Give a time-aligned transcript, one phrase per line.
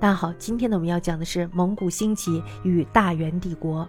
[0.00, 3.86] 大家好，今天呢我们要讲的是蒙古兴起与大元帝国。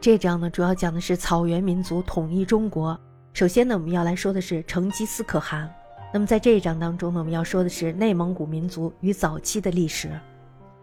[0.00, 2.96] 这章呢主要讲的是草原民族统一中国。
[3.32, 5.68] 首先呢我们要来说的是成吉思可汗。
[6.12, 10.08] 那么在这一章当中呢我们要说的是内蒙古民族与早期的历史。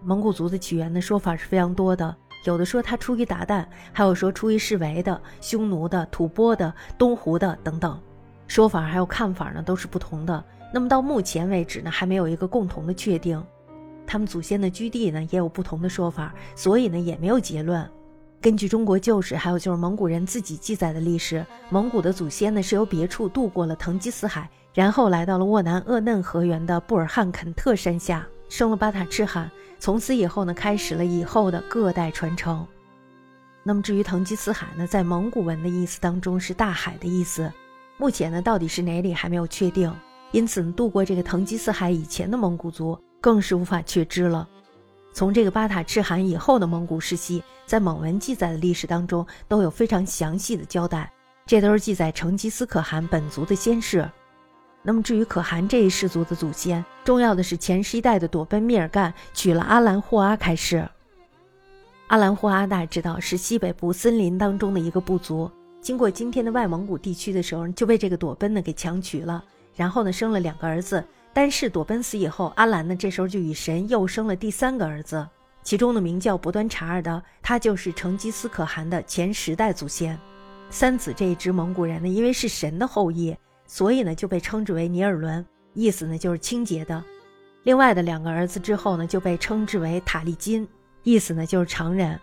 [0.03, 2.13] 蒙古族的起源的说法是非常多的，
[2.43, 7.97] 有的说他出于鞑靼，还有说出于示维的、匈奴的、吐蕃的、东胡的等等，
[8.47, 10.43] 说法还有看法呢都是不同的。
[10.73, 13.41] 那么到目前为止呢还没有一个共同的确定。
[14.05, 17.89] 他们祖先的居地呢，也有不同的说法，所以呢，也没有结论。
[18.41, 29.49] 根据中国旧史，还有就是蒙古人自己记载的历史，蒙古的祖先呢是由别处渡过了腾吉思海，然后来到了沃南鄂嫩河源的布尔汉肯特山下，生了巴塔赤汗。
[29.79, 32.65] 从此以后呢，开始了以后的各代传承。
[33.63, 37.51] 那么至于腾吉思海呢，在蒙古文的意思当中是大海的意思，
[37.97, 39.93] 目前呢到底是哪里还没有确定。
[40.31, 42.97] 因此呢，渡过这个腾吉思海以前的蒙古族。
[43.21, 44.45] 更是无法确知了。
[45.13, 51.11] 从这个巴塔赤汗以后的蒙古世系，在蒙文记载的历史当中都有非常详细的交代，
[51.45, 54.09] 这都是记载成吉思可汗本族的先世。
[54.83, 60.83] 那么至于可汗这一氏族的祖先，重要的是前十一代的朵奔密尔干娶了阿兰霍阿开始。
[62.07, 69.43] 阿兰霍阿大知道是西北部森林当中的一个部族，经过今天的外蒙古地区的时候，就被这个朵奔呢给强娶了，
[69.75, 71.03] 然后呢生了两个儿子。
[71.33, 75.27] 但是朵奔死以后，阿兰呢这时候就与神又生了第三个儿子，
[75.63, 80.17] 其中的名叫伯端察尔的，他就是成吉思可汗的前十代祖先。
[80.69, 87.03] 三子这一支蒙古人呢，因为是神的后裔，所以呢就被称之为尼尔伦，意思呢就是清洁的。
[87.63, 90.67] 另外的两个儿子之后呢，就被称之为塔利金，
[91.03, 92.19] 意思呢就是常人。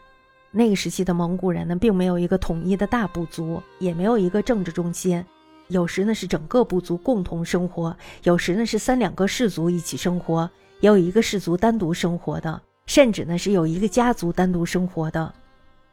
[0.51, 5.25] 那个时期的蒙古人呢，并没有一个统一的大部族，也没有一个政治中心。
[5.69, 15.33] 有时呢是整个部族共同生活，有时呢是三两个氏族一起生活，也有一个氏族单独生活的，甚至呢是有一个家族单独生活的。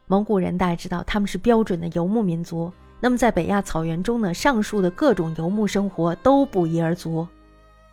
[0.07, 7.27] 蒙古人大家知道他们是标准的游牧民族，那么在北亚草原中呢，上述的各种游牧生活都不一而足，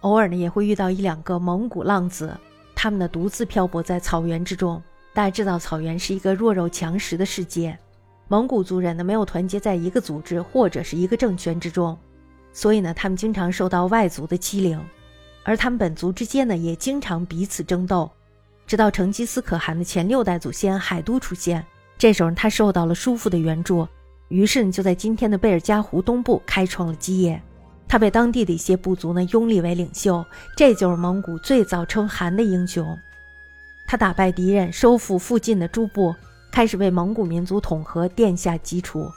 [0.01, 2.37] 偶尔呢也会遇到一两个蒙古浪子，
[2.77, 4.81] 他们呢独自漂泊在草原之中。
[5.15, 7.79] 大家知道草原是一个弱肉强食的世界。
[8.33, 11.95] 蒙古族人呢没有团结在一个组织或者是一个政权之中，
[12.51, 14.83] 所以呢他们经常受到外族的欺凌，
[15.43, 18.11] 而他们本族之间呢也经常彼此争斗。
[18.67, 21.63] 直到成吉思可汗的前六代祖先海都出现，
[21.99, 23.87] 这时候他受到了叔父的援助，
[24.29, 27.39] 于是呢就在今天的贝尔加湖东部开创了基业。
[27.87, 30.25] 他被当地的一些部族呢拥立为领袖，
[30.57, 32.99] 这就是蒙古最早称汗的英雄。
[33.87, 36.15] 他打败敌人，收复附近的诸部。
[36.53, 39.11] 开始为蒙古民族统合奠下基础。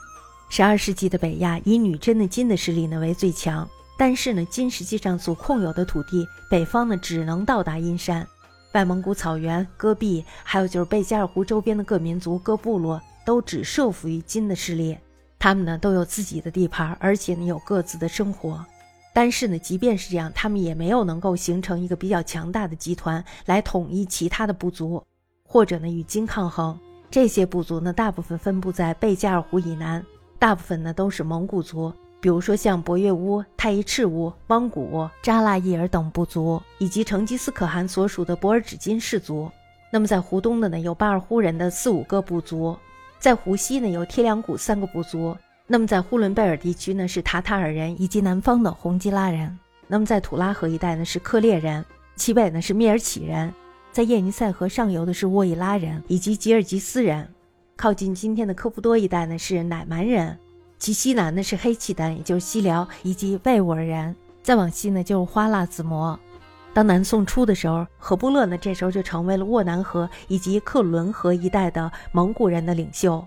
[0.48, 8.26] 十二世纪的北亚以女真的金的势力呢为最强，但是呢金实际上所控有的土地，北方呢只能到达阴山，
[8.72, 14.96] 外蒙古草原、戈壁，还有就是贝加尔湖周边的各民族、各部落，都只受服于金的势力。
[15.38, 18.64] 他们呢都有自己的地盘，而且呢有各自的生活。
[19.12, 25.04] 但是呢，即便是这样，他们也没有能够形成一个比较强大的集团来统一其他的部族，
[25.44, 26.78] 或者呢与金抗衡。
[27.10, 30.04] 这些部族呢，大部分分布在贝加尔湖以南，
[30.38, 39.50] 大部分呢都是蒙古族，比如说像博越乌、太乙赤乌、汪古、扎拉伊尔等部族，以及成吉思可汗所属的博尔只金氏族。
[39.90, 42.76] 那么在湖东的呢，有巴尔忽人的四五个部族；
[43.18, 45.34] 在湖西呢，有贴梁古三个部族。
[45.66, 49.58] 那么在呼伦贝尔地区呢，是塔塔尔人以及南方的洪吉拉人。
[49.86, 51.82] 那么在土拉河一带呢，是克烈人；
[52.16, 53.52] 其北呢是蔑尔乞人。
[53.96, 57.26] 在叶尼塞河上游的是沃伊拉人以及吉尔吉斯人，
[57.78, 60.36] 靠近今天的科夫多一带呢是乃蛮人，
[60.78, 66.20] 其西南呢是黑契丹，也就是西辽以及魏吾尔人，再往西呢就是花剌子模。
[66.74, 73.26] 当南宋初的时候，和布勒呢这时候就成为了沃南河以及克伦河一带的蒙古人的领袖，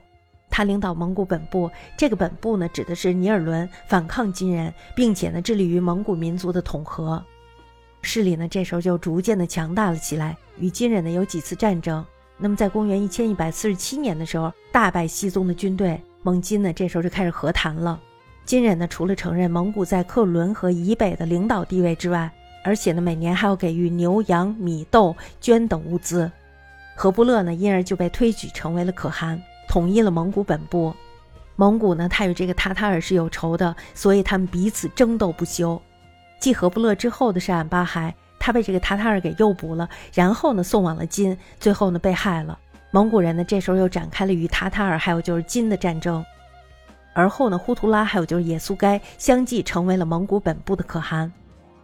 [0.52, 7.26] 他领导蒙古本部，这个本部呢指的是尼尔伦，反抗金人，并且呢致力于蒙古民族的统合。
[8.02, 12.04] 势力呢，这时候就逐渐的强大了起来，与金人呢有几次战争。
[12.38, 18.00] 那么在公元一千一百四十七年的时候，大败西宗的军队，蒙金呢这时候就开始和谈了。
[18.46, 22.32] 金人呢除了承认蒙古在克伦和以北的领导地位之外，
[22.64, 26.32] 而且呢每年还要给予牛羊米豆绢等物资。
[26.96, 30.94] 和不勒呢因而就被推举成为了可汗，统一了蒙古本部。
[31.58, 35.82] 蒙古呢他与这个塔塔尔是有仇的，所以他们彼此争斗不休。
[36.40, 42.58] 继和不勒之后的是俺巴海，他被这个塔塔尔给诱捕了，然后呢送往了金，最后呢被害了。
[42.92, 46.26] 蒙古人呢这时候又展开了与塔塔尔还有就是金的战争。
[47.14, 51.32] 而后呢呼图拉还有就是也速该相继成为了蒙古本部的可汗。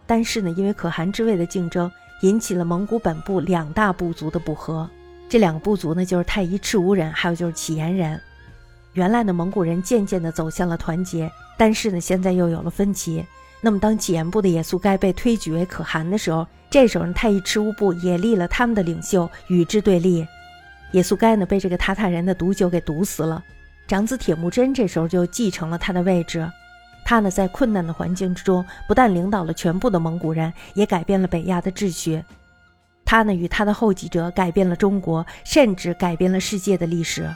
[0.06, 1.90] 但是呢因为可汗之位的竞争，
[2.22, 4.88] 引起了蒙古本部两大部族的不和。
[5.28, 8.20] 这两个部族呢，就是太一赤乌人，还有就是乞颜人。
[8.92, 13.26] 原来的蒙古人渐渐地走向了团结，但是呢，现在又有了分歧。
[13.66, 20.24] 那么，当乞颜部的也速该被推举为可汗的时候，这时候太乙赤乌部也立了他们的领袖与之对立。
[20.92, 23.42] 也速该呢，被这个塔塔人的毒酒给毒死了。
[23.88, 26.48] 长子铁木真这时候就继承了他的位置。
[27.04, 32.22] 他呢，在困难的环境之中，不但领导了全部的蒙古人，也改变了北亚的秩序。
[33.04, 37.28] 他呢，与他的后继者改变了中国，甚至改变了世界的历史。